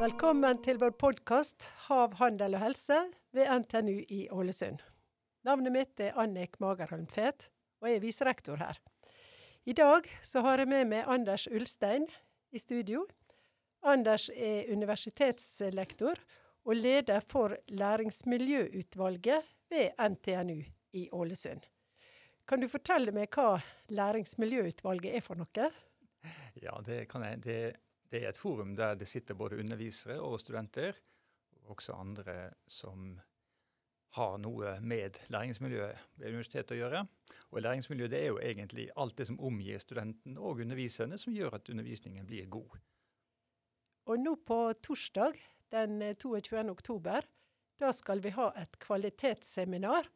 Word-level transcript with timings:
Velkommen 0.00 0.58
til 0.64 0.80
vår 0.80 0.90
podkast 0.98 1.68
'Hav, 1.86 2.14
handel 2.18 2.54
og 2.54 2.60
helse' 2.60 3.12
ved 3.32 3.46
NTNU 3.60 4.02
i 4.10 4.28
Ålesund. 4.30 4.78
Navnet 5.44 5.72
mitt 5.72 6.00
er 6.00 6.18
Annik 6.18 6.60
Magerholm 6.60 7.06
Fet, 7.06 7.50
og 7.80 7.88
jeg 7.88 7.96
er 7.96 8.00
viserektor 8.00 8.56
her. 8.56 8.80
I 9.64 9.72
dag 9.72 10.02
så 10.22 10.40
har 10.40 10.58
jeg 10.58 10.68
med 10.68 10.84
meg 10.90 11.04
Anders 11.06 11.46
Ulstein 11.46 12.08
i 12.52 12.58
studio. 12.58 13.06
Anders 13.82 14.30
er 14.34 14.72
universitetslektor 14.72 16.14
og 16.64 16.74
leder 16.74 17.20
for 17.20 17.56
Læringsmiljøutvalget 17.68 19.42
ved 19.70 19.90
NTNU 20.10 20.62
i 20.92 21.08
Ålesund. 21.12 21.60
Kan 22.50 22.58
du 22.58 22.66
fortelle 22.66 23.12
meg 23.14 23.30
hva 23.30 23.60
Læringsmiljøutvalget 23.94 25.12
er 25.14 25.22
for 25.22 25.38
noe? 25.38 25.66
Ja, 26.58 26.74
det 26.82 27.04
kan 27.12 27.22
jeg. 27.22 27.38
Det, 27.44 27.58
det, 28.10 28.24
er 28.24 28.32
et 28.32 28.40
forum 28.42 28.72
der 28.74 28.96
det 28.98 29.06
sitter 29.06 29.38
både 29.38 29.60
undervisere 29.62 30.16
og 30.18 30.40
studenter, 30.42 30.98
og 31.62 31.76
også 31.76 31.94
andre 31.94 32.34
som 32.66 33.12
har 34.18 34.36
noe 34.42 34.74
med 34.82 35.20
læringsmiljøet 35.30 36.02
ved 36.18 36.34
universitetet 36.34 36.74
å 36.74 36.80
gjøre. 36.80 37.06
Og 37.54 37.62
læringsmiljøet 37.62 38.10
det 38.10 38.24
er 38.24 38.32
jo 38.32 38.42
egentlig 38.42 38.90
alt 38.98 39.14
det 39.20 39.30
som 39.30 39.38
omgir 39.38 39.78
studenten 39.78 40.34
og 40.34 40.64
underviserne, 40.66 41.22
som 41.22 41.36
gjør 41.36 41.60
at 41.60 41.70
undervisningen 41.70 42.26
blir 42.26 42.50
god. 42.50 42.80
Og 44.10 44.18
nå 44.18 44.34
på 44.42 44.62
torsdag 44.82 45.38
den 45.70 46.00
22. 46.18 46.58
Eh, 46.58 46.70
oktober, 46.74 47.30
da 47.78 47.94
skal 47.94 48.26
vi 48.26 48.34
ha 48.34 48.50
et 48.58 48.74
kvalitetsseminar. 48.82 50.10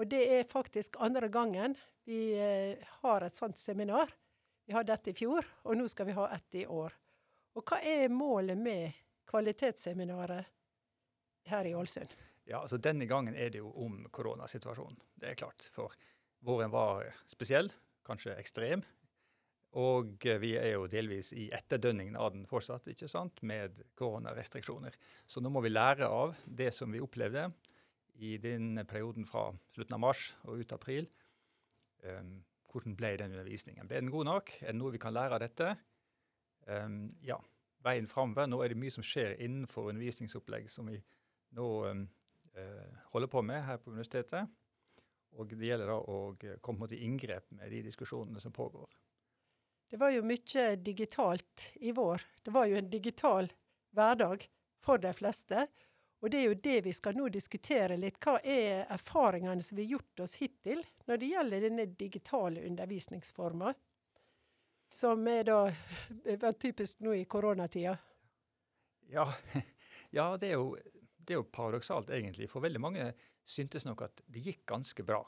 Og 0.00 0.08
det 0.08 0.22
er 0.32 0.48
faktisk 0.48 0.96
andre 1.04 1.28
gangen 1.28 1.74
vi 2.08 2.32
eh, 2.32 2.78
har 3.02 3.20
et 3.26 3.36
sånt 3.36 3.58
seminar. 3.60 4.08
Vi 4.64 4.72
hadde 4.72 4.94
et 4.94 5.10
i 5.12 5.12
fjor, 5.12 5.44
og 5.68 5.76
nå 5.76 5.88
skal 5.92 6.08
vi 6.08 6.14
ha 6.16 6.24
ett 6.32 6.56
i 6.62 6.64
år. 6.64 6.94
Og 7.58 7.66
hva 7.68 7.82
er 7.84 8.08
målet 8.08 8.56
med 8.56 8.96
kvalitetsseminaret 9.28 10.48
her 11.50 11.68
i 11.68 11.74
Ålesund? 11.76 12.14
Ja, 12.48 12.62
altså 12.62 12.80
Denne 12.80 13.04
gangen 13.10 13.36
er 13.36 13.52
det 13.52 13.60
jo 13.60 13.74
om 13.76 14.06
koronasituasjonen. 14.08 14.96
Det 15.20 15.34
er 15.34 15.36
klart. 15.42 15.68
For 15.74 15.92
våren 16.48 16.72
var 16.72 17.10
spesiell, 17.28 17.68
kanskje 18.06 18.38
ekstrem. 18.40 18.86
Og 19.76 20.24
vi 20.40 20.54
er 20.58 20.72
jo 20.72 20.88
delvis 20.90 21.34
i 21.36 21.50
etterdønningen 21.54 22.16
av 22.18 22.32
den 22.32 22.48
fortsatt, 22.48 22.88
ikke 22.90 23.10
sant, 23.10 23.42
med 23.46 23.84
koronarestriksjoner. 24.00 24.96
Så 25.26 25.44
nå 25.44 25.52
må 25.52 25.60
vi 25.62 25.74
lære 25.76 26.08
av 26.08 26.40
det 26.46 26.72
som 26.74 26.90
vi 26.90 27.04
opplevde 27.04 27.50
i 28.14 28.36
den 28.42 28.80
perioden 28.88 29.26
fra 29.28 29.50
slutten 29.74 29.96
av 29.96 30.02
mars 30.02 30.30
og 30.44 30.62
ut 30.62 30.72
april. 30.76 31.08
Um, 32.04 32.40
hvordan 32.70 32.96
ble 32.96 33.14
den 33.20 33.34
undervisningen? 33.34 33.88
Ble 33.88 34.00
den 34.02 34.12
god 34.12 34.28
nok? 34.28 34.52
Er 34.62 34.72
det 34.72 34.78
noe 34.78 34.94
vi 34.94 35.02
kan 35.02 35.14
lære 35.14 35.36
av 35.36 35.42
dette? 35.42 35.74
Um, 36.66 37.10
ja, 37.26 37.38
veien 37.84 38.08
framover. 38.10 38.48
Nå 38.48 38.62
er 38.62 38.72
det 38.72 38.80
mye 38.80 38.94
som 38.94 39.06
skjer 39.06 39.36
innenfor 39.42 39.90
undervisningsopplegg 39.92 40.70
som 40.72 40.90
vi 40.90 41.00
nå 41.58 41.68
um, 41.90 42.06
uh, 42.56 43.04
holder 43.14 43.32
på 43.32 43.44
med 43.46 43.64
her 43.66 43.80
på 43.82 43.92
universitetet. 43.94 44.50
Og 45.38 45.52
det 45.54 45.68
gjelder 45.68 45.92
da 45.92 45.98
å 46.00 46.18
komme 46.64 46.88
til 46.90 47.04
inngrep 47.06 47.52
med 47.54 47.70
de 47.70 47.84
diskusjonene 47.86 48.42
som 48.42 48.54
pågår. 48.54 48.88
Det 49.90 49.98
var 49.98 50.12
jo 50.14 50.22
mye 50.26 50.64
digitalt 50.78 51.70
i 51.82 51.92
vår. 51.94 52.22
Det 52.46 52.54
var 52.54 52.68
jo 52.70 52.78
en 52.78 52.90
digital 52.90 53.50
hverdag 53.94 54.44
for 54.82 55.02
de 55.02 55.10
fleste. 55.14 55.64
Og 56.20 56.30
det 56.30 56.40
er 56.40 56.50
jo 56.50 56.56
det 56.62 56.80
vi 56.84 56.92
skal 56.92 57.16
nå 57.16 57.28
diskutere 57.32 57.96
litt. 57.96 58.18
Hva 58.20 58.36
er 58.44 58.84
erfaringene 58.92 59.64
som 59.64 59.78
vi 59.78 59.86
har 59.86 59.96
gjort 59.96 60.24
oss 60.26 60.36
hittil 60.40 60.82
når 61.08 61.20
det 61.20 61.30
gjelder 61.32 61.64
denne 61.64 61.86
digitale 61.96 62.64
undervisningsforma? 62.68 63.72
Som 64.90 65.28
er 65.30 65.44
da 65.48 65.58
var 66.42 66.58
typisk 66.60 67.00
nå 67.00 67.14
i 67.16 67.24
koronatida. 67.24 67.96
Ja, 69.10 69.26
ja, 70.18 70.36
det 70.36 70.52
er 70.52 70.58
jo 70.58 70.74
det 71.30 71.36
er 71.36 71.44
jo 71.44 71.50
paradoksalt, 71.52 72.10
egentlig. 72.10 72.48
For 72.50 72.64
veldig 72.64 72.80
mange 72.82 73.04
syntes 73.46 73.84
nok 73.86 74.02
at 74.02 74.22
det 74.26 74.42
gikk 74.42 74.64
ganske 74.66 75.04
bra. 75.06 75.20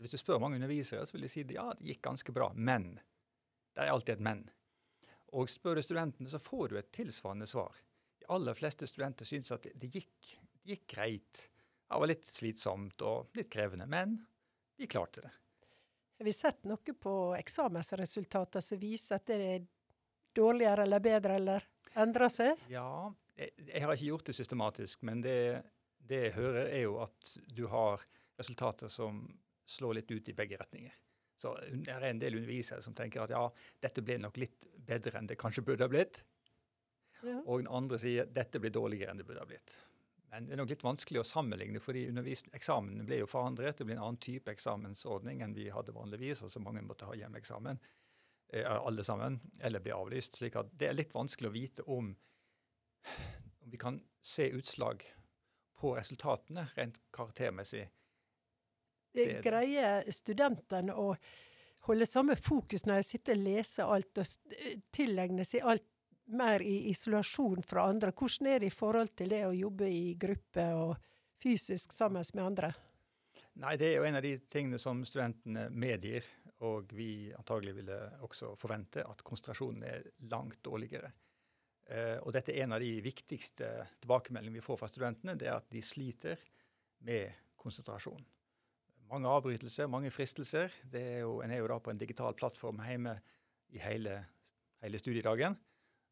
Hvis 0.00 0.14
du 0.14 0.18
spør 0.18 0.40
mange 0.40 0.56
undervisere, 0.56 1.04
så 1.06 1.14
vil 1.14 1.26
de 1.26 1.30
si 1.30 1.44
ja, 1.52 1.66
det 1.76 1.90
gikk 1.90 2.00
ganske 2.06 2.32
bra, 2.32 2.48
men. 2.56 2.94
Det 3.74 3.84
er 3.84 3.92
alltid 3.92 4.16
et 4.16 4.24
men. 4.24 4.44
Og 5.36 5.50
spør 5.50 5.76
du 5.76 5.82
studentene, 5.84 6.30
så 6.30 6.40
får 6.40 6.70
du 6.70 6.78
et 6.78 6.92
tilsvarende 6.94 7.46
svar. 7.50 7.76
De 8.24 8.32
aller 8.32 8.56
fleste 8.56 8.86
studenter 8.88 9.28
syntes 9.28 9.52
at 9.52 9.66
det, 9.68 9.90
gikk, 9.92 10.30
det 10.64 10.70
gikk 10.72 10.86
greit. 10.94 11.40
Det 11.84 11.98
var 12.00 12.08
litt 12.08 12.24
slitsomt 12.24 13.02
og 13.04 13.36
litt 13.36 13.50
krevende, 13.52 13.84
men 13.84 14.16
de 14.80 14.88
klarte 14.88 15.26
det. 15.26 15.32
Har 16.16 16.24
vi 16.24 16.32
sett 16.32 16.64
noe 16.64 16.94
på 16.96 17.14
eksamensresultater 17.36 18.64
som 18.64 18.80
viser 18.80 19.18
at 19.20 19.28
det 19.28 19.38
er 19.44 19.68
dårligere 20.34 20.88
eller 20.88 21.04
bedre 21.04 21.36
eller 21.36 21.68
endrer 22.00 22.32
seg? 22.32 22.64
Ja, 22.72 23.12
jeg, 23.36 23.52
jeg, 23.60 23.84
har 23.84 23.92
ikke 23.92 24.08
gjort 24.08 24.28
det 24.30 24.38
systematisk, 24.40 25.04
men 25.04 25.20
det, 25.20 25.38
det, 25.98 26.22
jeg 26.30 26.36
hører, 26.40 26.64
er 26.64 26.84
jo 26.86 26.98
at 27.04 27.32
du 27.52 27.66
har 27.68 28.08
resultater 28.40 28.88
som 28.88 29.26
slår 29.68 30.00
litt 30.00 30.16
ut 30.16 30.32
i 30.32 30.36
begge 30.38 30.56
retninger. 30.64 30.96
Så 31.36 31.52
det 31.68 31.92
er 31.92 32.08
en 32.08 32.22
del 32.22 32.38
undervisere 32.38 32.80
som 32.80 32.96
tenker 32.96 33.26
at 33.26 33.36
ja, 33.36 33.44
dette 33.84 34.00
ble 34.06 34.16
nok 34.22 34.40
litt 34.40 34.64
bedre 34.88 35.18
enn 35.20 35.28
det 35.28 35.36
kanskje 35.36 35.66
burde 35.66 35.84
ha 35.84 35.92
blitt. 35.92 36.24
Ja. 37.24 37.40
Og 37.46 37.62
den 37.62 37.70
andre 37.72 37.98
sier 38.00 38.28
dette 38.30 38.60
blir 38.60 38.72
dårligere 38.74 39.12
enn 39.12 39.20
det 39.20 39.26
burde 39.28 39.42
ha 39.44 39.48
blitt. 39.48 39.74
Men 40.34 40.48
det 40.48 40.56
er 40.56 40.58
nok 40.58 40.70
litt 40.72 40.82
vanskelig 40.82 41.20
å 41.20 41.26
sammenligne, 41.28 41.80
fordi 41.82 42.08
eksamene 42.56 43.04
ble 43.06 43.20
jo 43.20 43.28
forandret. 43.30 43.78
Det 43.78 43.86
ble 43.86 43.94
en 43.94 44.02
annen 44.02 44.22
type 44.22 44.50
eksamensordning 44.50 45.44
enn 45.46 45.54
vi 45.54 45.68
hadde 45.70 45.94
vanligvis. 45.94 46.42
altså 46.42 46.62
Mange 46.64 46.82
måtte 46.82 47.06
ha 47.06 47.14
hjemmeeksamen, 47.14 47.78
eh, 48.52 48.66
alle 48.66 49.04
sammen, 49.06 49.40
eller 49.60 49.80
bli 49.80 49.94
avlyst. 49.94 50.36
slik 50.36 50.56
at 50.56 50.72
det 50.72 50.88
er 50.88 50.98
litt 50.98 51.14
vanskelig 51.14 51.50
å 51.50 51.54
vite 51.54 51.86
om 51.86 52.16
om 53.64 53.70
vi 53.70 53.78
kan 53.78 54.00
se 54.20 54.48
utslag 54.50 55.04
på 55.80 55.94
resultatene 55.96 56.66
rent 56.74 57.00
karaktermessig. 57.12 57.88
Det 59.14 59.40
Greier 59.44 60.10
studentene 60.12 60.94
å 60.98 61.14
holde 61.86 62.06
samme 62.06 62.36
fokus 62.36 62.86
når 62.86 63.00
de 63.00 63.06
sitter 63.08 63.36
og 63.36 63.44
leser 63.46 63.90
alt 63.96 64.20
og 64.20 64.54
tilegner 64.92 65.46
seg 65.48 65.64
alt 65.64 65.86
mer 66.26 66.62
i 66.62 66.88
isolasjon 66.90 67.62
fra 67.62 67.88
andre? 67.90 68.12
Hvordan 68.12 68.50
er 68.50 68.62
det 68.62 68.70
i 68.70 68.74
forhold 68.74 69.12
til 69.18 69.32
det 69.34 69.42
å 69.46 69.54
jobbe 69.54 69.88
i 69.90 70.14
gruppe 70.20 70.66
og 70.78 70.94
fysisk 71.42 71.92
sammen 71.92 72.24
med 72.34 72.44
andre? 72.44 72.72
Nei, 73.62 73.76
Det 73.76 73.86
er 73.86 74.00
jo 74.00 74.06
en 74.08 74.18
av 74.18 74.24
de 74.24 74.38
tingene 74.50 74.78
som 74.82 75.04
studentene 75.06 75.68
medgir, 75.70 76.24
og 76.66 76.90
vi 76.92 77.32
antagelig 77.36 77.76
ville 77.76 77.98
også 78.26 78.54
forvente 78.58 79.04
at 79.06 79.22
konsentrasjonen 79.22 79.84
er 79.86 80.08
langt 80.30 80.58
dårligere. 80.64 81.12
Uh, 81.84 82.18
og 82.24 82.32
dette 82.32 82.54
er 82.54 82.64
en 82.64 82.72
av 82.72 82.80
de 82.80 82.96
viktigste 83.04 83.68
tilbakemeldingene 84.00 84.56
vi 84.56 84.64
får 84.64 84.78
fra 84.80 84.88
studentene, 84.88 85.36
det 85.36 85.50
er 85.50 85.58
at 85.58 85.68
de 85.70 85.82
sliter 85.84 86.40
med 87.04 87.34
konsentrasjon. 87.60 88.24
Mange 89.10 89.28
avbrytelser, 89.28 89.90
mange 89.92 90.10
fristelser. 90.10 90.72
Er 90.96 91.20
jo, 91.22 91.38
en 91.44 91.52
er 91.52 91.60
jo 91.60 91.68
da 91.70 91.76
på 91.78 91.92
en 91.92 92.00
digital 92.00 92.34
plattform 92.34 92.80
hjemme 92.82 93.18
i 93.76 93.82
hele, 93.82 94.16
hele, 94.82 94.98
studiedagen. 94.98 95.58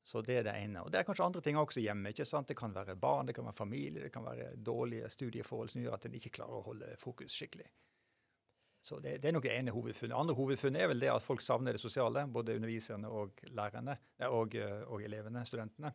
Så 0.05 0.21
det 0.27 0.41
er 0.41 0.47
det 0.47 0.57
ene. 0.59 0.83
Og 0.83 0.91
det 0.91 0.99
er 0.99 1.07
kanskje 1.07 1.25
andre 1.29 1.41
ting 1.45 1.59
også 1.59 1.83
hjemme. 1.83 2.11
ikke 2.11 2.27
sant? 2.27 2.49
Det 2.49 2.59
kan 2.59 2.75
være 2.75 2.97
barn, 2.99 3.27
det 3.27 3.37
kan 3.37 3.47
være 3.47 3.61
familie, 3.61 4.03
det 4.03 4.13
kan 4.13 4.25
være 4.27 4.57
dårlige 4.57 5.11
studieforhold 5.11 5.71
som 5.71 5.83
gjør 5.83 5.95
at 5.95 6.07
en 6.09 6.19
ikke 6.19 6.35
klarer 6.41 6.59
å 6.59 6.67
holde 6.67 6.97
fokus 6.99 7.37
skikkelig. 7.37 7.69
Så 8.83 8.99
det, 8.99 9.21
det, 9.23 9.29
er 9.29 9.37
nok 9.37 9.47
det 9.47 9.55
ene 9.55 9.71
hovedfunnet. 9.71 10.17
Andre 10.19 10.35
hovedfunnet 10.35 10.83
er 10.83 10.91
vel 10.91 11.05
det 11.05 11.13
at 11.13 11.23
folk 11.23 11.43
savner 11.45 11.77
det 11.77 11.81
sosiale, 11.81 12.25
både 12.27 12.57
underviserne 12.59 13.07
og 13.15 13.39
lærerne, 13.55 13.95
og, 14.27 14.57
og 14.91 15.05
elevene, 15.07 15.45
studentene. 15.47 15.93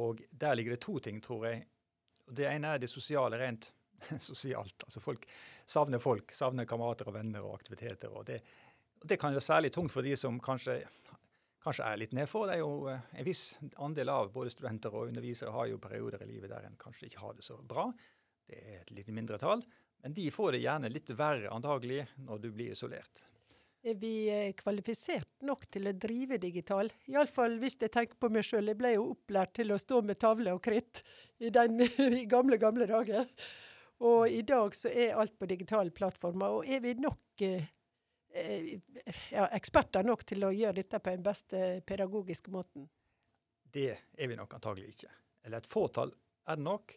Og 0.00 0.22
der 0.30 0.56
ligger 0.56 0.72
det 0.72 0.80
to 0.80 0.96
ting, 1.04 1.20
tror 1.20 1.44
jeg. 1.50 1.66
Det 2.32 2.48
ene 2.48 2.72
er 2.72 2.80
det 2.80 2.88
sosiale 2.88 3.36
rent 3.36 3.68
sosialt. 4.30 4.86
Altså 4.86 5.04
folk 5.04 5.26
savner 5.68 6.00
folk, 6.00 6.32
savner 6.32 6.64
kamerater 6.68 7.12
og 7.12 7.18
venner 7.18 7.44
og 7.44 7.58
aktiviteter. 7.60 8.08
og 8.08 8.24
det, 8.26 8.40
det 9.04 9.18
kan 9.20 9.36
være 9.36 9.44
særlig 9.44 9.72
tungt 9.72 9.92
for 9.92 10.02
de 10.02 10.16
som 10.16 10.40
kanskje, 10.40 10.80
kanskje 11.64 11.86
er 11.88 12.00
litt 12.00 12.16
nedfor. 12.16 12.48
Det 12.48 12.58
er 12.58 12.62
jo 12.62 12.88
eh, 12.90 13.04
En 13.18 13.28
viss 13.28 13.44
andel 13.82 14.12
av 14.12 14.32
både 14.34 14.52
studenter 14.52 14.94
og 14.94 15.10
undervisere 15.10 15.54
har 15.54 15.70
jo 15.70 15.80
perioder 15.82 16.24
i 16.24 16.30
livet 16.30 16.52
der 16.52 16.68
en 16.68 16.78
kanskje 16.80 17.08
ikke 17.08 17.22
har 17.24 17.38
det 17.38 17.46
så 17.46 17.58
bra. 17.62 17.88
Det 18.48 18.58
er 18.58 18.80
et 18.80 18.94
lite 18.94 19.14
mindretall. 19.14 19.64
Men 20.02 20.14
de 20.16 20.30
får 20.34 20.56
det 20.56 20.64
gjerne 20.64 20.90
litt 20.90 21.12
verre 21.14 21.52
antagelig 21.54 22.06
når 22.26 22.42
du 22.42 22.48
blir 22.54 22.74
isolert. 22.74 23.26
Er 23.82 23.96
vi 23.98 24.28
eh, 24.30 24.52
kvalifisert 24.54 25.42
nok 25.46 25.66
til 25.74 25.90
å 25.90 25.94
drive 26.04 26.38
digital? 26.42 26.90
Iallfall 27.10 27.56
hvis 27.62 27.80
jeg 27.80 27.90
tenker 27.94 28.18
på 28.18 28.30
meg 28.30 28.46
sjøl. 28.46 28.70
Jeg 28.70 28.78
ble 28.78 28.94
jo 28.94 29.08
opplært 29.16 29.56
til 29.58 29.74
å 29.74 29.78
stå 29.82 30.02
med 30.06 30.20
tavle 30.22 30.54
og 30.54 30.62
kritt 30.62 31.02
i, 31.42 31.50
den, 31.50 31.82
i 32.22 32.26
gamle, 32.30 32.58
gamle 32.62 32.86
dager. 32.90 33.26
Og 34.02 34.30
i 34.30 34.42
dag 34.46 34.74
så 34.74 34.90
er 34.90 35.18
alt 35.18 35.34
på 35.38 35.50
digitale 35.50 35.94
plattformer. 35.94 36.58
Og 36.60 36.70
er 36.70 36.82
vi 36.82 36.94
nok 36.98 37.42
eh, 37.46 37.66
ja, 38.32 39.46
eksperter 39.52 40.06
nok 40.06 40.24
til 40.28 40.44
å 40.46 40.52
gjøre 40.54 40.80
dette 40.80 41.00
på 41.02 41.14
den 41.14 41.24
beste 41.24 41.62
pedagogiske 41.86 42.52
måten? 42.54 42.88
Det 43.72 43.90
er 43.92 44.28
vi 44.28 44.36
nok 44.36 44.54
antagelig 44.58 44.94
ikke. 44.94 45.12
Eller 45.44 45.62
et 45.62 45.70
fåtall 45.70 46.12
er 46.46 46.58
det 46.58 46.66
nok. 46.66 46.94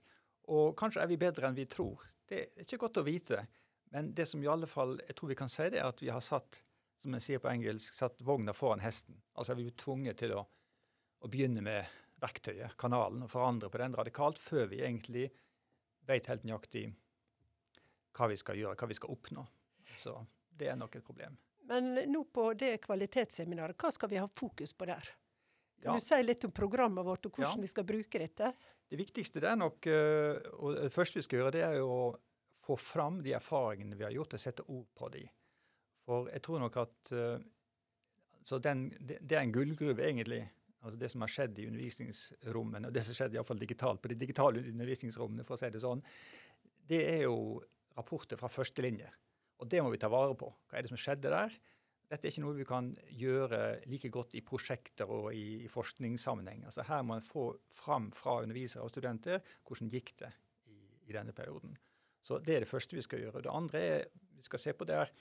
Og 0.55 0.75
kanskje 0.77 1.01
er 1.03 1.09
vi 1.09 1.19
bedre 1.19 1.49
enn 1.49 1.57
vi 1.57 1.67
tror. 1.69 2.03
Det 2.27 2.41
er 2.41 2.65
ikke 2.65 2.81
godt 2.85 3.01
å 3.01 3.05
vite. 3.05 3.45
Men 3.93 4.11
det 4.15 4.27
som 4.29 4.43
i 4.43 4.49
alle 4.51 4.67
fall 4.69 4.97
jeg 5.05 5.15
tror 5.17 5.31
vi 5.31 5.39
kan 5.39 5.51
si, 5.51 5.69
det 5.71 5.81
er 5.81 5.89
at 5.89 6.01
vi 6.03 6.11
har 6.13 6.23
satt 6.23 6.61
som 7.01 7.15
jeg 7.17 7.25
sier 7.25 7.41
på 7.43 7.51
engelsk, 7.51 7.93
satt 7.93 8.21
vogna 8.25 8.53
foran 8.55 8.83
hesten. 8.83 9.17
Altså 9.35 9.53
er 9.53 9.59
vi 9.59 9.69
tvunget 9.77 10.19
til 10.23 10.33
å, 10.35 10.41
å, 10.41 11.29
begynne 11.31 11.61
med 11.65 11.91
verktøyet, 12.23 12.77
kanalen, 12.81 13.25
og 13.25 13.31
forandre 13.31 13.69
på 13.69 13.81
den 13.81 13.97
radikalt 13.97 14.39
før 14.41 14.69
vi 14.71 14.81
egentlig 14.81 15.27
vet 16.07 16.29
helt 16.31 16.45
nøyaktig 16.47 16.87
hva 18.15 18.29
vi 18.31 18.39
skal 18.39 18.57
gjøre, 18.57 18.77
hva 18.79 18.89
vi 18.89 18.97
skal 18.97 19.11
oppnå. 19.11 19.43
Så 19.99 20.15
det 20.57 20.71
er 20.71 20.79
nok 20.79 20.97
et 20.97 21.05
problem. 21.05 21.37
Men 21.69 21.93
nå 22.11 22.23
på 22.33 22.51
det 22.59 22.77
kvalitetsseminaret, 22.83 23.77
hva 23.81 23.91
skal 23.93 24.11
vi 24.11 24.19
ha 24.21 24.27
fokus 24.29 24.73
på 24.77 24.87
der? 24.89 25.07
Kan 25.81 25.93
ja. 25.93 25.95
du 25.97 26.03
si 26.03 26.19
litt 26.23 26.45
om 26.45 26.53
programmet 26.55 27.05
vårt 27.05 27.25
og 27.27 27.37
hvordan 27.37 27.57
ja. 27.57 27.63
vi 27.65 27.71
skal 27.71 27.87
bruke 27.87 28.21
dette? 28.21 28.51
Det 28.89 28.99
viktigste 28.99 29.41
det 29.41 29.49
er 29.49 29.57
nok, 29.59 29.87
eh, 29.89 30.45
og 30.61 30.77
det 30.77 30.93
første 30.93 31.19
vi 31.19 31.25
skal 31.25 31.41
gjøre, 31.41 31.55
det 31.57 31.65
er 31.65 31.79
jo 31.79 31.89
å 31.89 32.05
få 32.65 32.77
fram 32.81 33.19
de 33.25 33.33
erfaringene 33.37 33.97
vi 33.97 34.05
har 34.05 34.13
gjort, 34.13 34.37
og 34.37 34.41
sette 34.41 34.65
ord 34.73 34.87
på 34.97 35.09
de. 35.13 35.25
For 36.05 36.29
jeg 36.31 36.41
tror 36.45 36.61
nok 36.61 36.77
at 36.81 37.11
så 38.45 38.59
den, 38.59 38.91
det, 38.99 39.17
det, 39.21 39.35
er 39.35 39.41
en 39.41 39.51
gullgruve, 39.53 40.03
egentlig. 40.05 40.43
Altså 40.85 40.99
det 41.01 41.07
som 41.09 41.23
har 41.25 41.31
skjedd 41.33 41.57
i 41.59 41.63
undervisningsrommene, 41.65 42.91
og 42.91 42.93
det 42.93 43.01
som 43.07 43.17
skjedde 43.17 43.39
iallfall 43.39 43.57
digitalt 43.57 44.03
på 44.03 44.11
de 44.11 44.17
digitale 44.21 44.61
undervisningsrommene, 44.69 45.45
for 45.47 45.57
å 45.57 45.61
si 45.63 45.69
det 45.73 45.81
sånn, 45.81 46.03
det 46.85 46.99
er 47.09 47.23
jo 47.23 47.39
rapporter 47.97 48.37
fra 48.37 48.51
førstelinje. 48.53 49.09
Og 49.61 49.69
det 49.71 49.81
må 49.83 49.91
vi 49.93 50.01
ta 50.01 50.09
vare 50.11 50.35
på. 50.37 50.49
Hva 50.67 50.77
er 50.77 50.85
det 50.85 50.91
som 50.91 50.99
skjedde 50.99 51.31
der? 51.31 51.55
Dette 52.05 52.27
er 52.27 52.33
ikke 52.33 52.43
noe 52.43 52.57
vi 52.57 52.67
kan 52.69 52.91
gjøre 53.17 53.59
like 53.89 54.11
godt 54.13 54.35
i 54.37 54.43
prosjekter 54.45 55.09
og 55.09 55.31
i, 55.33 55.65
forskningssammenheng. 55.71 56.65
Altså 56.69 56.85
her 56.85 57.01
må 57.05 57.17
en 57.17 57.25
få 57.25 57.47
fram 57.73 58.11
fra 58.13 58.41
undervisere 58.43 58.83
og 58.85 58.93
studenter 58.93 59.41
hvordan 59.65 59.89
gikk 59.89 60.13
det 60.21 60.29
i, 60.69 60.77
i 61.09 61.15
denne 61.15 61.33
perioden. 61.33 61.73
Så 62.25 62.39
Det 62.41 62.55
er 62.55 62.65
det 62.65 62.69
første 62.69 62.97
vi 62.97 63.05
skal 63.05 63.21
gjøre. 63.21 63.41
Det 63.45 63.53
andre 63.53 63.81
er, 63.81 64.05
vi 64.37 64.45
skal 64.45 64.61
se 64.61 64.73
på 64.73 64.85
det 64.85 64.95
er, 64.97 65.11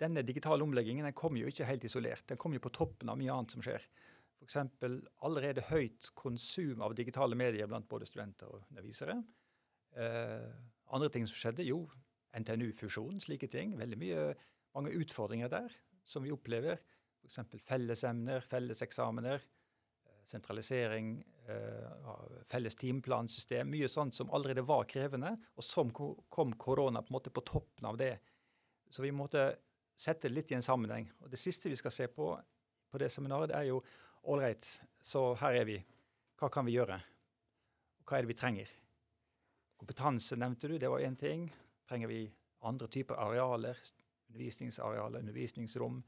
denne 0.00 0.22
digitale 0.24 0.64
omleggingen 0.64 1.04
den 1.04 1.16
kommer 1.16 1.42
jo 1.42 1.50
ikke 1.50 1.68
helt 1.68 1.84
isolert. 1.84 2.24
Den 2.26 2.38
kommer 2.40 2.58
jo 2.58 2.66
på 2.66 2.74
toppen 2.74 3.10
av 3.12 3.18
mye 3.20 3.34
annet 3.34 3.54
som 3.54 3.62
skjer. 3.62 3.84
F.eks. 4.40 4.56
allerede 5.20 5.66
høyt 5.68 6.08
konsum 6.16 6.80
av 6.82 6.94
digitale 6.96 7.36
medier 7.36 7.68
blant 7.68 7.88
både 7.88 8.08
studenter 8.08 8.48
og 8.48 8.62
undervisere. 8.70 9.18
Eh, 10.00 10.46
andre 10.94 11.10
ting 11.12 11.26
som 11.28 11.36
skjedde, 11.36 11.66
jo, 11.68 11.84
NTNU-fusjon, 12.36 13.20
slike 13.22 13.48
ting. 13.50 13.76
Veldig 13.78 13.98
mye, 13.98 14.26
mange 14.76 14.94
utfordringer 14.98 15.50
der 15.52 15.72
som 16.06 16.24
vi 16.24 16.32
opplever. 16.34 16.78
F.eks. 17.20 17.40
fellesemner, 17.66 18.44
felleseksamener 18.46 19.42
sentralisering, 20.30 21.24
eh, 21.46 22.44
felles 22.46 22.74
timeplansystem. 22.74 23.70
Mye 23.70 23.88
sånt 23.88 24.14
som 24.14 24.30
allerede 24.30 24.62
var 24.62 24.84
krevende, 24.84 25.36
og 25.56 25.64
så 25.64 25.84
kom 26.28 26.52
korona 26.52 27.02
på 27.02 27.10
en 27.10 27.18
måte 27.18 27.30
på 27.30 27.40
toppen 27.40 27.86
av 27.86 27.96
det. 27.96 28.18
Så 28.90 29.02
vi 29.02 29.12
måtte 29.12 29.56
sette 29.96 30.28
det 30.28 30.34
litt 30.34 30.52
i 30.52 30.58
en 30.58 30.62
sammenheng. 30.62 31.10
Og 31.20 31.30
Det 31.30 31.38
siste 31.38 31.68
vi 31.68 31.76
skal 31.76 31.90
se 31.90 32.08
på 32.08 32.32
på 32.90 32.98
det 32.98 33.08
seminaret, 33.12 33.52
er 33.54 33.68
jo 33.68 33.80
ålreit, 34.24 34.66
så 35.02 35.34
her 35.38 35.54
er 35.54 35.64
vi. 35.64 35.84
Hva 36.36 36.48
kan 36.50 36.66
vi 36.66 36.72
gjøre? 36.72 37.00
Hva 38.04 38.16
er 38.16 38.22
det 38.22 38.28
vi 38.32 38.34
trenger? 38.34 38.68
Kompetanse 39.78 40.34
nevnte 40.34 40.66
du, 40.66 40.76
det 40.76 40.90
var 40.90 40.98
én 40.98 41.16
ting. 41.16 41.52
Trenger 41.90 42.10
vi 42.10 42.24
andre 42.62 42.86
typer 42.88 43.18
arealer? 43.18 43.78
Undervisningsarealer, 44.30 45.24
undervisningsrom? 45.24 46.02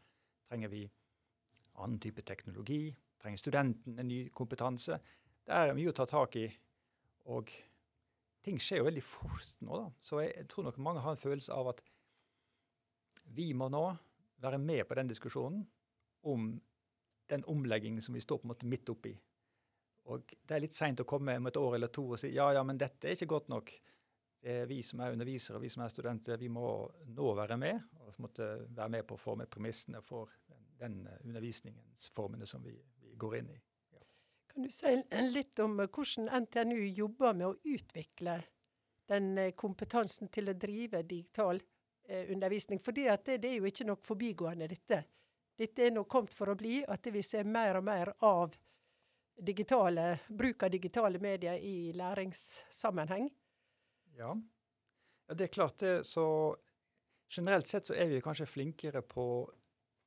Trenger 0.48 0.70
vi 0.70 0.84
annen 1.74 1.98
type 2.00 2.22
teknologi? 2.22 2.92
trenger 3.22 3.38
studenten 3.38 3.98
en 3.98 4.08
ny 4.08 4.28
kompetanse. 4.34 4.98
Det 5.46 5.54
er 5.54 5.74
mye 5.76 5.90
å 5.92 5.96
ta 5.96 6.06
tak 6.10 6.36
i. 6.40 6.46
Og 7.30 7.50
ting 8.42 8.58
skjer 8.58 8.82
jo 8.82 8.88
veldig 8.88 9.04
fort 9.06 9.54
nå, 9.62 9.78
da. 9.78 9.90
Så 10.02 10.22
jeg, 10.24 10.46
tror 10.50 10.66
nok 10.68 10.80
mange 10.82 11.04
har 11.04 11.14
en 11.14 11.22
følelse 11.22 11.54
av 11.54 11.72
at 11.74 11.82
vi 13.36 13.52
må 13.54 13.68
nå 13.70 13.84
være 14.42 14.58
med 14.58 14.84
på 14.88 14.98
den 14.98 15.10
diskusjonen 15.10 15.62
om 16.26 16.50
den 17.30 17.44
omleggingen 17.48 18.02
som 18.02 18.16
vi 18.16 18.22
står 18.22 18.42
på 18.42 18.48
en 18.48 18.52
måte 18.52 18.68
midt 18.68 18.90
oppi. 18.90 19.14
Og 20.10 20.26
det 20.42 20.56
er 20.56 20.64
litt 20.64 20.74
seint 20.74 21.00
å 21.00 21.06
komme 21.06 21.36
om 21.38 21.46
et 21.46 21.58
år 21.58 21.78
eller 21.78 21.92
to 21.94 22.08
og 22.10 22.18
si 22.18 22.32
ja, 22.34 22.48
ja, 22.56 22.64
men 22.66 22.80
dette 22.80 23.06
er 23.06 23.14
ikke 23.14 23.30
godt 23.36 23.52
nok. 23.52 23.70
Det 24.42 24.54
er 24.62 24.66
vi 24.66 24.80
som 24.82 25.00
er 25.00 25.14
undervisere 25.14 25.60
vi 25.62 25.70
som 25.70 25.84
er 25.84 25.90
studenter, 25.92 26.40
vi 26.40 26.48
må 26.50 26.66
nå 27.14 27.34
være 27.38 27.56
med. 27.56 27.82
og 28.00 28.02
måtte 28.22 28.48
være 28.68 28.88
med 28.88 29.06
på 29.06 29.16
å 29.16 29.20
forme 29.20 29.46
premissene 29.50 30.02
for 30.04 30.30
den, 30.48 30.64
den 30.80 30.96
undervisningsformene 31.24 32.46
som 32.46 32.64
vi, 32.64 32.74
går 33.16 33.36
inn 33.38 33.50
i. 33.52 33.58
Ja. 33.92 34.02
Kan 34.52 34.66
du 34.66 34.72
si 34.72 34.94
litt 35.30 35.58
om 35.62 35.78
eh, 35.80 35.90
hvordan 35.92 36.30
NTNU 36.46 36.80
jobber 36.96 37.36
med 37.38 37.46
å 37.46 37.74
utvikle 37.74 38.38
den 39.12 39.36
eh, 39.38 39.52
kompetansen 39.58 40.30
til 40.32 40.50
å 40.50 40.56
drive 40.58 41.04
digital 41.06 41.60
eh, 42.08 42.32
undervisning? 42.32 42.80
For 42.82 42.96
det, 42.96 43.20
det, 43.28 43.44
er 43.48 43.60
jo 43.60 43.68
ikke 43.70 43.86
noe 43.86 44.02
forbigående, 44.02 44.70
dette. 44.72 45.04
Dette 45.58 45.86
er 45.86 45.94
nå 45.94 46.06
kommet 46.10 46.34
for 46.34 46.50
å 46.50 46.58
bli, 46.58 46.80
at 46.88 47.06
vi 47.12 47.22
ser 47.22 47.46
mer 47.46 47.78
og 47.78 47.86
mer 47.86 48.14
av 48.26 48.56
digitale, 49.36 50.16
bruk 50.28 50.64
av 50.64 50.72
digitale 50.72 51.20
medier 51.22 51.60
i 51.62 51.92
læringssammenheng. 51.96 53.30
Ja. 54.18 54.34
ja, 55.28 55.34
det 55.34 55.48
er 55.48 55.54
klart 55.54 55.80
det. 55.80 55.94
Så 56.06 56.24
generelt 57.32 57.70
sett 57.70 57.88
så 57.88 57.96
er 57.96 58.10
vi 58.10 58.20
kanskje 58.24 58.50
flinkere 58.50 59.02
på, 59.02 59.26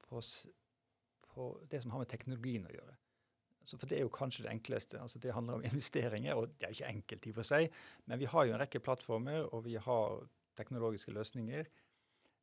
på 0.06 0.22
på 1.36 1.50
det 1.72 1.82
som 1.82 1.92
har 1.92 2.04
med 2.04 2.12
teknologien 2.12 2.68
å 2.68 2.74
gjøre. 2.74 2.96
Så 3.66 3.80
for 3.82 3.90
det 3.90 3.98
er 3.98 4.06
jo 4.06 4.14
kanskje 4.14 4.46
det 4.46 4.54
enkleste. 4.54 5.02
altså 5.02 5.20
Det 5.20 5.34
handler 5.34 5.60
om 5.60 5.66
investeringer, 5.72 6.38
og 6.38 6.54
det 6.54 6.68
er 6.68 6.72
jo 6.72 6.78
ikke 6.80 6.94
enkelt 6.94 7.26
i 7.26 7.34
og 7.34 7.40
for 7.40 7.50
seg. 7.50 7.82
Men 8.06 8.22
vi 8.22 8.30
har 8.32 8.46
jo 8.46 8.56
en 8.56 8.62
rekke 8.62 8.84
plattformer, 8.86 9.50
og 9.52 9.66
vi 9.66 9.76
har 9.88 10.22
teknologiske 10.56 11.12
løsninger. 11.12 11.68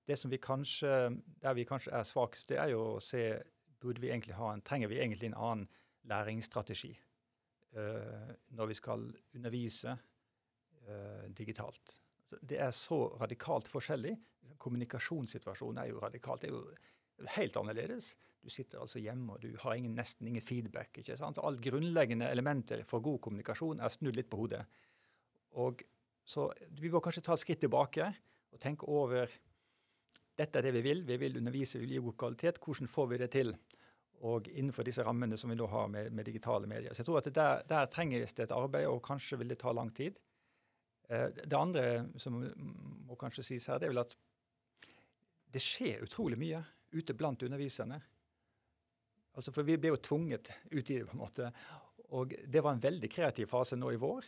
Det 0.08 0.18
som 0.18 0.30
vi 0.30 0.36
kanskje, 0.42 1.16
Der 1.42 1.54
vi 1.54 1.64
kanskje 1.64 1.92
er 1.92 2.02
svakest, 2.02 2.48
det 2.48 2.58
er 2.58 2.74
jo 2.74 2.96
å 2.96 3.00
se 3.00 3.40
burde 3.80 4.00
vi 4.00 4.10
egentlig 4.10 4.34
ha 4.34 4.52
en, 4.52 4.62
Trenger 4.62 4.88
vi 4.88 5.00
egentlig 5.00 5.30
en 5.30 5.38
annen 5.38 5.68
læringsstrategi 6.10 6.90
uh, 7.76 8.30
når 8.50 8.66
vi 8.66 8.74
skal 8.74 9.06
undervise 9.34 9.96
uh, 10.88 11.28
digitalt? 11.36 11.98
Det 12.40 12.58
er 12.60 12.72
så 12.74 13.04
radikalt 13.20 13.68
forskjellig. 13.68 14.16
Kommunikasjonssituasjonen 14.62 15.82
er 15.82 15.90
jo 15.90 16.00
radikalt. 16.02 16.44
Det 16.44 16.50
er 16.50 16.56
jo 16.56 17.28
helt 17.36 17.56
annerledes. 17.60 18.14
Du 18.42 18.50
sitter 18.50 18.80
altså 18.82 18.98
hjemme 18.98 19.36
og 19.36 19.44
du 19.44 19.52
har 19.62 19.76
ingen, 19.78 19.94
nesten 19.94 20.26
ingen 20.26 20.42
feedback. 20.42 20.98
ikke 20.98 21.16
sant? 21.16 21.38
Alt 21.38 21.62
grunnleggende 21.62 22.30
elementer 22.30 22.82
for 22.88 23.04
god 23.04 23.20
kommunikasjon 23.26 23.80
er 23.80 23.92
snudd 23.92 24.18
litt 24.18 24.30
på 24.30 24.42
hodet. 24.44 24.64
Og 25.62 25.84
Så 26.24 26.52
vi 26.78 26.86
må 26.90 27.00
kanskje 27.02 27.22
ta 27.26 27.34
et 27.34 27.42
skritt 27.42 27.60
tilbake 27.60 28.04
og 28.54 28.60
tenke 28.62 28.86
over 28.86 29.26
dette 30.38 30.58
er 30.58 30.68
det 30.68 30.72
vi 30.76 30.82
vil. 30.86 31.02
Vi 31.04 31.16
vil 31.18 31.36
undervise, 31.40 31.80
vi 31.82 31.98
god 31.98 32.16
kvalitet. 32.16 32.60
Hvordan 32.62 32.88
får 32.88 33.06
vi 33.10 33.18
det 33.18 33.30
til? 33.30 33.54
Og 34.22 34.48
innenfor 34.48 34.86
disse 34.86 35.02
rammene 35.02 35.36
som 35.36 35.50
vi 35.50 35.56
nå 35.58 35.66
har 35.66 35.88
med, 35.88 36.12
med 36.12 36.24
digitale 36.24 36.66
medier. 36.66 36.94
Så 36.94 37.02
jeg 37.02 37.06
tror 37.06 37.18
at 37.18 37.34
der, 37.34 37.62
der 37.68 37.90
trenges 37.90 38.32
det 38.32 38.44
et 38.44 38.54
arbeid, 38.54 38.86
og 38.86 39.02
kanskje 39.02 39.38
vil 39.38 39.50
det 39.50 39.58
ta 39.58 39.72
lang 39.72 39.90
tid. 39.94 40.18
Eh, 41.12 41.28
det 41.44 41.58
andre 41.58 41.86
som 42.20 42.38
må 42.40 43.18
kanskje 43.20 43.44
sies 43.44 43.68
her, 43.68 43.80
det 43.80 43.88
er 43.88 43.94
vel 43.94 44.04
at 44.04 44.16
det 45.52 45.60
skjer 45.60 46.06
utrolig 46.06 46.38
mye 46.40 46.62
ute 46.92 47.16
blant 47.16 47.42
underviserne. 47.44 48.00
Altså 49.36 49.52
for 49.52 49.68
vi 49.68 49.78
ble 49.80 49.92
jo 49.92 50.00
tvunget 50.00 50.50
ut 50.70 50.90
i 50.90 50.98
det, 50.98 51.06
på 51.08 51.16
en 51.16 51.24
måte. 51.24 51.50
Og 52.16 52.32
det 52.32 52.60
var 52.64 52.76
en 52.76 52.84
veldig 52.84 53.08
kreativ 53.12 53.48
fase 53.52 53.76
nå 53.76 53.92
i 53.92 54.00
vår. 54.00 54.26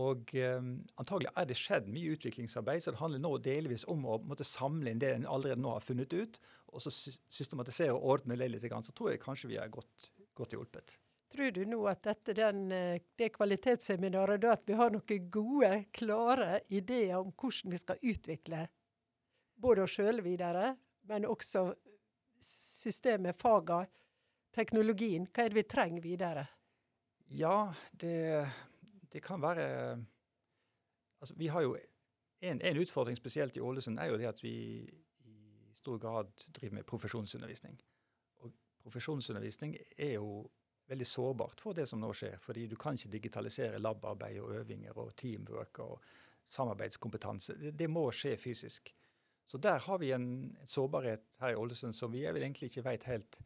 Og 0.00 0.32
um, 0.56 0.72
antagelig 1.00 1.32
er 1.36 1.48
det 1.48 1.56
skjedd 1.60 1.88
mye 1.92 2.14
utviklingsarbeid, 2.14 2.80
så 2.80 2.94
det 2.94 3.00
handler 3.00 3.20
nå 3.20 3.32
delvis 3.44 3.84
om 3.92 4.06
å 4.08 4.18
måtte 4.24 4.46
samle 4.48 4.92
inn 4.92 5.00
det 5.00 5.10
en 5.12 5.28
allerede 5.28 5.60
nå 5.60 5.74
har 5.74 5.84
funnet 5.84 6.12
ut, 6.16 6.38
og 6.72 6.80
så 6.80 6.92
systematisere 6.92 7.92
og 7.92 8.06
ordne 8.14 8.38
det 8.40 8.48
litt. 8.54 8.64
Så 8.64 8.96
tror 8.96 9.12
jeg 9.12 9.20
kanskje 9.24 9.52
vi 9.52 9.60
er 9.60 9.72
godt, 9.72 10.08
godt 10.36 10.56
hjulpet. 10.56 10.96
Tror 11.32 11.50
du 11.56 11.62
nå 11.64 11.80
at 11.88 12.06
etter 12.12 12.36
den, 12.36 12.66
eh, 12.72 13.00
det 13.16 13.30
kvalitetsseminaret, 13.36 14.42
da 14.42 14.52
at 14.52 14.66
vi 14.68 14.76
har 14.76 14.92
noen 14.92 15.30
gode, 15.32 15.70
klare 15.96 16.60
ideer 16.68 17.16
om 17.18 17.32
hvordan 17.32 17.72
vi 17.72 17.80
skal 17.80 18.02
utvikle 18.02 18.66
både 19.62 19.86
oss 19.86 19.96
sjøl 19.96 20.20
videre, 20.24 20.74
men 21.08 21.26
også 21.26 21.70
systemet, 22.42 23.38
faga, 23.40 23.84
teknologien? 24.52 25.26
Hva 25.30 25.46
er 25.46 25.52
det 25.52 25.60
vi 25.62 25.68
trenger 25.68 26.04
videre? 26.04 26.46
Ja, 27.32 27.72
det, 27.92 28.48
det 29.12 29.22
kan 29.24 29.40
være 29.42 30.02
Altså, 31.22 31.34
vi 31.38 31.46
har 31.46 31.62
jo 31.62 31.76
en, 32.42 32.60
en, 32.60 32.76
utfordring 32.82 33.16
spesielt 33.16 33.56
i 33.56 33.60
Ålesund 33.60 33.98
er 33.98 34.08
jo 34.10 34.16
det 34.18 34.26
at 34.26 34.40
vi 34.42 34.82
i 35.22 35.36
stor 35.74 35.98
grad 36.02 36.32
driver 36.50 36.74
med 36.74 36.84
profesjonsundervisning. 36.84 37.76
Og 38.42 38.50
profesjonsundervisning 38.82 39.76
er 39.96 40.16
jo 40.16 40.50
veldig 40.90 41.06
sårbart 41.06 41.60
for 41.62 41.76
det 41.76 41.86
som 41.88 42.00
nå 42.02 42.10
skjer. 42.16 42.38
Fordi 42.42 42.66
du 42.70 42.76
kan 42.80 42.98
ikke 42.98 43.12
digitalisere 43.12 43.80
labarbeid 43.80 44.40
og 44.42 44.56
øvinger 44.62 44.98
og 44.98 45.14
teamwork 45.16 45.78
og 45.84 46.02
samarbeidskompetanse. 46.52 47.56
Det, 47.60 47.72
det 47.78 47.88
må 47.90 48.08
skje 48.14 48.36
fysisk. 48.40 48.92
Så 49.46 49.58
der 49.58 49.78
har 49.78 49.98
vi 49.98 50.12
en, 50.12 50.56
sårbarhet 50.66 51.24
her 51.40 51.54
i 51.54 51.56
Ålesund 51.58 51.96
som 51.96 52.12
vi 52.12 52.26
egentlig 52.26 52.70
ikke 52.70 52.86
vet 52.90 53.08
helt 53.10 53.40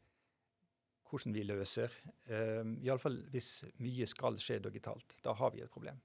hvordan 1.06 1.34
vi 1.34 1.44
løser. 1.46 1.92
Um, 2.28 2.76
Iallfall 2.82 3.20
hvis 3.30 3.64
mye 3.82 4.06
skal 4.10 4.38
skje 4.42 4.58
digitalt. 4.64 5.16
Da 5.24 5.36
har 5.38 5.54
vi 5.54 5.62
et 5.62 5.72
problem. 5.72 6.00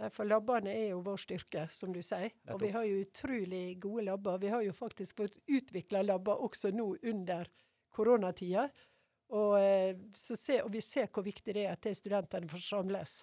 Nei, 0.00 0.08
For 0.14 0.24
labbene 0.24 0.72
er 0.72 0.92
jo 0.94 1.02
vår 1.04 1.18
styrke, 1.20 1.66
som 1.68 1.92
du 1.92 2.00
sier. 2.02 2.30
Og 2.54 2.62
vi 2.62 2.70
har 2.72 2.86
jo 2.88 3.02
utrolig 3.02 3.64
gode 3.82 4.06
labber. 4.06 4.38
Vi 4.40 4.52
har 4.52 4.62
jo 4.64 4.72
faktisk 4.72 5.20
fått 5.20 5.36
utvikla 5.50 6.04
labber 6.06 6.40
også 6.46 6.70
nå 6.72 6.94
under 7.10 7.50
koronatida. 7.92 8.68
Og, 9.30 9.60
eh, 9.60 9.96
se, 10.14 10.62
og, 10.62 10.72
vi 10.74 10.80
ser 10.82 11.10
hvor 11.12 11.24
viktig 11.26 11.54
det 11.54 11.66
er 11.66 11.76
at 11.76 11.86
studentene 11.96 12.50
får 12.50 12.64
samles. 12.66 13.20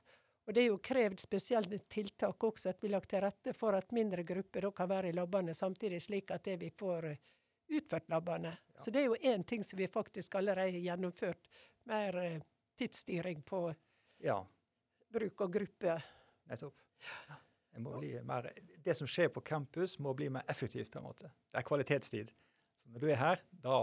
Og 0.47 0.55
det 0.55 0.61
er 0.61 0.69
jo 0.69 0.79
krevd 0.79 1.19
spesielle 1.19 1.81
tiltak 1.91 2.43
også, 2.47 2.71
at 2.71 2.83
vi 2.83 2.91
lagt 2.93 3.09
til 3.11 3.25
rette 3.25 3.51
for 3.53 3.75
at 3.75 3.91
mindre 3.91 4.23
grupper 4.23 4.69
kan 4.75 4.87
være 4.87 5.11
i 5.11 5.15
labbene 5.15 5.55
samtidig, 5.57 5.99
slik 6.05 6.31
at 6.31 6.47
vi 6.61 6.69
får 6.71 7.09
eh, 7.09 7.33
utført 7.75 8.07
labbene. 8.09 8.53
Ja. 8.55 8.79
Så 8.79 8.93
det 8.95 9.01
er 9.01 9.09
jo 9.09 9.17
én 9.19 9.43
ting 9.43 9.65
som 9.67 9.79
vi 9.79 9.89
faktisk 9.91 10.35
allerede 10.39 10.71
har 10.71 10.85
gjennomført. 10.85 11.51
Mer 11.91 12.19
eh, 12.23 12.39
tidsstyring 12.79 13.43
på 13.43 13.65
ja. 14.23 14.39
bruk 15.11 15.41
av 15.43 15.51
gruppe. 15.51 15.99
Nettopp. 16.47 16.79
Ja. 17.27 17.41
Mer, 18.23 18.47
det 18.83 18.95
som 18.97 19.07
skjer 19.07 19.27
på 19.29 19.43
campus, 19.45 19.99
må 19.99 20.13
bli 20.17 20.29
mer 20.33 20.47
effektivt. 20.49 20.91
på 20.91 20.99
en 20.99 21.05
måte. 21.05 21.29
Det 21.51 21.59
er 21.59 21.67
kvalitetstid. 21.67 22.31
Så 22.81 22.89
når 22.89 23.03
du 23.03 23.11
er 23.11 23.19
her, 23.19 23.43
da 23.51 23.81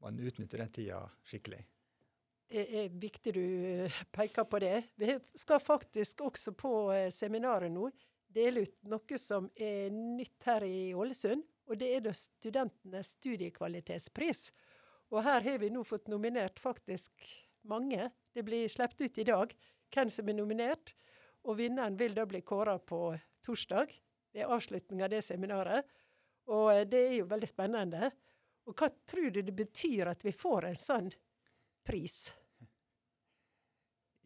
må 0.00 0.10
utnytter 0.28 0.62
den 0.62 0.72
tida 0.74 1.02
skikkelig. 1.28 1.60
Det 2.50 2.64
er 2.66 2.88
viktig 2.98 3.32
du 3.36 3.44
eh, 3.44 3.98
peker 4.10 4.46
på 4.50 4.58
det. 4.62 4.76
Vi 4.98 5.14
skal 5.38 5.60
faktisk 5.62 6.24
også 6.26 6.54
på 6.58 6.72
eh, 6.90 7.10
seminaret 7.14 7.70
nå 7.70 7.86
dele 8.30 8.64
ut 8.66 8.74
noe 8.90 9.18
som 9.18 9.46
er 9.54 9.90
nytt 9.94 10.46
her 10.48 10.66
i 10.66 10.90
Ålesund. 10.94 11.44
Og 11.70 11.78
det 11.78 11.92
er 11.94 12.02
da 12.02 12.14
studentenes 12.16 13.14
studiekvalitetspris. 13.14 14.48
Og 15.14 15.22
her 15.26 15.44
har 15.46 15.60
vi 15.62 15.70
nå 15.70 15.84
fått 15.86 16.10
nominert 16.10 16.58
faktisk 16.58 17.26
mange. 17.70 18.08
Det 18.34 18.42
blir 18.46 18.70
sluppet 18.70 19.06
ut 19.06 19.22
i 19.22 19.28
dag 19.28 19.54
hvem 19.94 20.10
som 20.10 20.28
er 20.30 20.38
nominert. 20.38 20.94
Og 21.46 21.58
vinneren 21.60 21.98
vil 21.98 22.16
da 22.18 22.26
bli 22.28 22.42
kåra 22.46 22.78
på 22.82 23.12
torsdag. 23.46 23.94
Er 24.34 24.50
avslutning 24.50 25.02
av 25.02 25.10
det 25.14 25.22
seminaret. 25.26 25.86
Og 26.50 26.72
eh, 26.74 26.86
det 26.88 27.04
er 27.06 27.16
jo 27.20 27.30
veldig 27.30 27.50
spennende. 27.50 28.10
Og 28.70 28.78
hva 28.78 28.86
tror 29.10 29.32
du 29.34 29.40
det 29.42 29.54
betyr 29.56 30.12
at 30.12 30.22
vi 30.22 30.32
får 30.34 30.68
en 30.68 30.78
sånn 30.78 31.10
pris? 31.86 32.20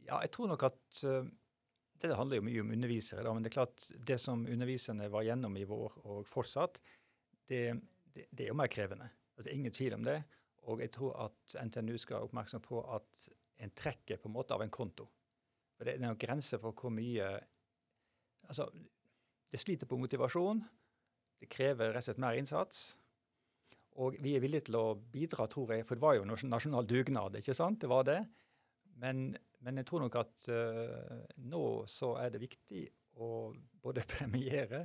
Ja, 0.04 0.18
jeg 0.20 0.34
tror 0.34 0.50
nok 0.52 0.66
at 0.68 1.00
uh, 1.08 1.24
Det 2.02 2.12
handler 2.12 2.42
jo 2.42 2.44
mye 2.44 2.60
om 2.60 2.72
undervisere, 2.74 3.24
da, 3.24 3.32
men 3.32 3.44
det 3.44 3.48
er 3.48 3.56
klart 3.56 3.86
det 3.96 4.18
som 4.20 4.44
underviserne 4.44 5.08
var 5.08 5.24
gjennom 5.24 5.56
i 5.56 5.64
vår 5.64 5.94
og 6.04 6.26
fortsatt, 6.28 6.76
det, 7.48 7.62
det, 8.12 8.26
det 8.28 8.44
er 8.44 8.50
jo 8.50 8.58
mer 8.60 8.68
krevende. 8.68 9.06
Altså, 9.32 9.46
det 9.46 9.52
er 9.54 9.60
ingen 9.62 9.72
tvil 9.72 9.96
om 9.96 10.04
det. 10.04 10.18
Og 10.68 10.82
jeg 10.84 10.92
tror 10.92 11.16
at 11.24 11.56
NTNU 11.64 11.96
skal 12.00 12.18
være 12.18 12.28
oppmerksom 12.28 12.62
på 12.64 12.82
at 12.92 13.28
en 13.64 13.72
trekker 13.76 14.20
på 14.20 14.28
en 14.28 14.34
måte 14.36 14.56
av 14.56 14.64
en 14.64 14.72
konto. 14.72 15.06
For 15.78 15.88
Det 15.88 15.94
er 15.94 16.04
noen 16.04 16.20
grenser 16.20 16.60
for 16.62 16.76
hvor 16.76 16.92
mye 16.94 17.32
Altså, 18.44 18.66
det 19.48 19.56
sliter 19.62 19.88
på 19.88 19.96
motivasjon. 19.96 20.58
Det 21.40 21.46
krever 21.48 21.94
rett 21.94 22.02
og 22.02 22.10
slett 22.10 22.20
mer 22.20 22.36
innsats. 22.36 22.82
Og 24.02 24.16
vi 24.22 24.34
er 24.34 24.42
villige 24.42 24.68
til 24.68 24.78
å 24.80 24.86
bidra, 24.98 25.46
tror 25.50 25.74
jeg, 25.76 25.84
for 25.86 25.94
det 25.94 26.02
var 26.02 26.16
jo 26.18 26.24
nasjonal 26.26 26.86
dugnad, 26.88 27.36
ikke 27.38 27.54
sant? 27.54 27.80
Det 27.82 27.90
var 27.90 28.06
det. 28.08 28.20
Men 28.98 29.28
men 29.64 29.80
jeg 29.80 29.88
tror 29.88 30.04
nok 30.04 30.18
at 30.20 30.48
uh, 30.52 31.24
nå 31.48 31.64
så 31.90 32.14
er 32.20 32.32
det 32.34 32.42
viktig 32.44 32.84
å 33.24 33.28
både 33.84 34.04
premiere 34.14 34.84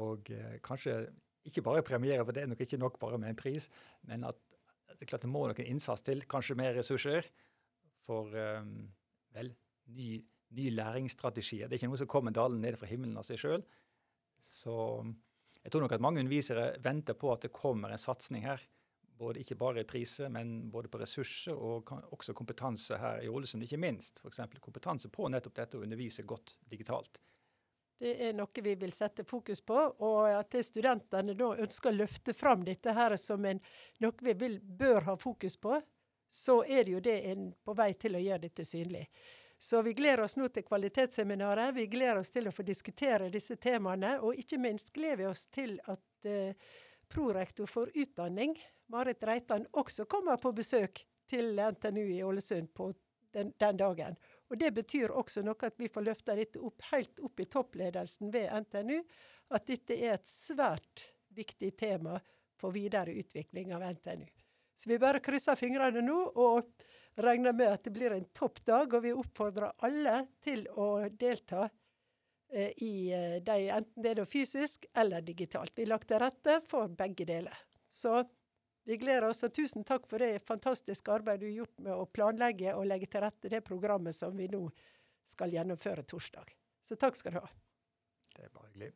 og 0.00 0.30
uh, 0.32 0.56
kanskje 0.64 1.02
ikke 1.46 1.62
bare 1.62 1.84
premiere, 1.86 2.24
for 2.24 2.34
det 2.34 2.42
er 2.42 2.50
nok 2.50 2.62
ikke 2.64 2.80
nok 2.80 2.96
bare 2.98 3.20
med 3.22 3.30
en 3.30 3.38
pris, 3.38 3.68
men 4.08 4.24
at 4.26 4.38
det 4.96 5.04
er 5.04 5.10
klart 5.12 5.26
det 5.26 5.30
må 5.30 5.44
noen 5.46 5.68
innsats 5.68 6.02
til, 6.02 6.24
kanskje 6.26 6.56
mer 6.58 6.74
ressurser 6.74 7.28
for 8.06 8.32
um, 8.34 8.88
vel, 9.36 9.52
ny, 9.94 10.16
ny 10.56 10.70
læringsstrategier. 10.72 11.68
Det 11.68 11.76
er 11.76 11.82
ikke 11.82 11.92
noe 11.92 12.00
som 12.00 12.10
kommer 12.10 12.34
dalen 12.34 12.58
ned 12.64 12.78
fra 12.80 12.88
himmelen 12.90 13.18
av 13.20 13.26
seg 13.28 13.38
sjøl. 13.42 13.62
Så 14.42 14.74
jeg 15.66 15.72
tror 15.74 15.82
nok 15.82 15.96
at 15.96 16.02
mange 16.04 16.22
undervisere 16.22 16.76
venter 16.78 17.16
på 17.18 17.32
at 17.34 17.42
det 17.42 17.50
kommer 17.50 17.90
en 17.90 17.98
satsing 17.98 18.44
her 18.46 18.62
både, 19.18 19.40
ikke 19.40 19.56
bare 19.58 19.80
i 19.82 19.88
priser, 19.88 20.28
men 20.30 20.70
både 20.70 20.90
på 20.92 21.00
ressurser 21.00 21.56
og 21.56 21.90
også 22.14 22.34
kompetanse 22.36 22.98
her 23.00 23.22
i 23.24 23.30
Ålesund, 23.32 23.64
ikke 23.64 23.80
minst. 23.80 24.20
F.eks. 24.22 24.44
kompetanse 24.60 25.10
på 25.10 25.26
nettopp 25.32 25.56
dette 25.56 25.78
å 25.78 25.82
undervise 25.82 26.22
godt 26.28 26.54
digitalt. 26.70 27.18
Det 27.98 28.12
er 28.28 28.34
noe 28.36 28.62
vi 28.62 28.74
vil 28.76 28.92
sette 28.92 29.24
fokus 29.24 29.62
på, 29.64 29.78
og 30.04 30.28
at 30.28 30.54
studentene 30.62 31.34
da 31.34 31.48
ønsker 31.64 31.90
å 31.90 31.96
løfte 31.96 32.36
fram 32.36 32.62
dette 32.64 32.92
her 32.92 33.16
som 33.18 33.44
en, 33.48 33.60
noe 34.04 34.28
vi 34.28 34.36
vil, 34.36 34.60
bør 34.60 35.08
ha 35.08 35.16
fokus 35.16 35.56
på, 35.56 35.80
så 36.28 36.60
er 36.62 36.84
det 36.84 36.92
jo 36.92 37.00
det 37.00 37.16
en 37.32 37.48
på 37.64 37.74
vei 37.74 37.94
til 37.96 38.18
å 38.18 38.22
gjøre 38.22 38.44
dette 38.44 38.66
synlig. 38.68 39.06
Så 39.58 39.82
vi 39.82 39.92
gleder 39.96 40.22
oss 40.22 40.36
nå 40.36 40.48
til 40.52 40.64
kvalitetsseminaret. 40.66 41.74
Vi 41.74 41.86
gleder 41.88 42.20
oss 42.20 42.30
til 42.30 42.48
å 42.48 42.52
få 42.52 42.64
diskutere 42.66 43.30
disse 43.32 43.56
temaene, 43.56 44.18
og 44.20 44.36
ikke 44.36 44.58
minst 44.60 44.92
gleder 44.92 45.22
vi 45.22 45.28
oss 45.30 45.46
til 45.48 45.78
at 45.88 46.28
uh, 46.28 46.74
prorektor 47.08 47.70
for 47.70 47.90
utdanning 47.94 48.56
Marit 48.92 49.22
Reitan 49.24 49.66
også 49.72 50.04
kommer 50.04 50.36
på 50.36 50.52
besøk 50.54 51.00
til 51.30 51.56
NTNU 51.58 52.04
i 52.04 52.22
Ålesund 52.22 52.68
på 52.74 52.92
den, 53.32 53.52
den, 53.58 53.76
dagen. 53.76 54.16
Og 54.50 54.58
Det 54.58 54.70
betyr 54.74 55.10
også 55.10 55.42
noe 55.44 55.58
at 55.66 55.78
vi 55.80 55.88
får 55.92 56.06
løfta 56.06 56.36
dette 56.38 56.60
opp, 56.62 56.84
helt 56.92 57.20
opp 57.20 57.40
i 57.40 57.48
toppledelsen 57.50 58.30
ved 58.32 58.52
NTNU. 58.62 59.00
At 59.56 59.66
dette 59.66 59.96
er 59.96 60.16
et 60.16 60.30
svært 60.30 61.08
viktig 61.36 61.72
tema 61.76 62.20
for 62.56 62.72
videre 62.72 63.12
utvikling 63.12 63.74
av 63.76 63.84
NTNU. 63.84 64.28
Så 64.76 64.90
vi 64.90 65.00
bare 65.00 65.22
krysser 65.24 65.58
fingrene 65.58 66.02
nå 66.04 66.16
og 66.36 66.86
regner 67.16 67.52
med 67.56 67.72
at 67.72 67.84
det 67.84 67.92
blir 67.96 68.14
en 68.14 68.28
topp 68.36 68.62
dag. 68.64 68.94
Og 68.94 69.04
vi 69.04 69.14
oppfordrer 69.16 69.72
alle 69.86 70.22
til 70.44 70.66
å 70.76 71.08
delta 71.10 71.68
eh, 72.52 72.72
i 72.84 73.12
eh, 73.14 73.38
de, 73.44 73.58
enten 73.78 74.02
det 74.04 74.16
er 74.16 74.24
fysisk 74.30 74.86
eller 74.94 75.24
digitalt. 75.26 75.74
Vi 75.76 75.86
har 75.86 75.94
lagt 75.96 76.10
til 76.12 76.22
rette 76.22 76.60
for 76.68 76.92
begge 76.92 77.28
deler. 77.28 77.64
Så 77.88 78.20
vi 78.86 78.98
gleder 79.02 79.28
oss, 79.28 79.42
og 79.42 79.54
tusen 79.54 79.82
takk 79.86 80.04
for 80.06 80.22
det 80.22 80.44
fantastiske 80.46 81.10
arbeidet 81.10 81.42
du 81.42 81.48
har 81.48 81.56
gjort 81.64 81.80
med 81.88 81.94
å 81.96 82.06
planlegge 82.06 82.76
og 82.76 82.86
legge 82.86 83.08
til 83.10 83.24
rette 83.24 83.50
det 83.50 83.64
programmet 83.66 84.14
som 84.14 84.36
vi 84.38 84.46
nå 84.52 84.62
skal 85.26 85.56
gjennomføre 85.56 86.06
torsdag. 86.06 86.52
Så 86.86 86.94
takk 87.00 87.18
skal 87.18 87.34
du 87.34 87.40
ha. 87.42 87.50
Det 88.36 88.46
er 88.46 88.54
bare 88.54 88.70
hyggelig. 88.70 88.92